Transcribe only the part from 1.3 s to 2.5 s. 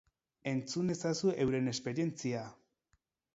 euren esperientzia!